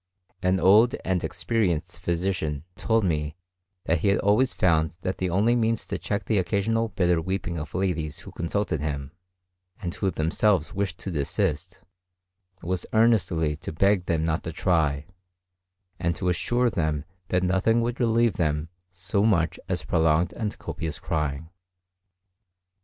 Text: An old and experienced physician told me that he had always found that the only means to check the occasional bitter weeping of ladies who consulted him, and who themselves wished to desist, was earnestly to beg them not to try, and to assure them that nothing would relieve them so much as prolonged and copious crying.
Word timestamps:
An 0.41 0.59
old 0.59 0.95
and 1.05 1.23
experienced 1.23 1.99
physician 1.99 2.63
told 2.75 3.05
me 3.05 3.35
that 3.83 3.99
he 3.99 4.07
had 4.07 4.17
always 4.17 4.51
found 4.51 4.95
that 5.01 5.19
the 5.19 5.29
only 5.29 5.55
means 5.55 5.85
to 5.85 5.99
check 5.99 6.25
the 6.25 6.39
occasional 6.39 6.87
bitter 6.89 7.21
weeping 7.21 7.59
of 7.59 7.75
ladies 7.75 8.17
who 8.25 8.31
consulted 8.31 8.81
him, 8.81 9.11
and 9.79 9.93
who 9.93 10.09
themselves 10.09 10.73
wished 10.73 10.97
to 11.01 11.11
desist, 11.11 11.83
was 12.63 12.87
earnestly 12.93 13.55
to 13.57 13.71
beg 13.71 14.07
them 14.07 14.25
not 14.25 14.41
to 14.41 14.51
try, 14.51 15.05
and 15.99 16.15
to 16.15 16.29
assure 16.29 16.71
them 16.71 17.05
that 17.27 17.43
nothing 17.43 17.79
would 17.81 17.99
relieve 17.99 18.37
them 18.37 18.69
so 18.89 19.21
much 19.23 19.59
as 19.69 19.85
prolonged 19.85 20.33
and 20.33 20.57
copious 20.57 20.97
crying. 20.97 21.51